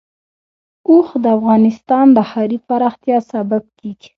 [0.89, 4.09] اوښ د افغانستان د ښاري پراختیا سبب کېږي.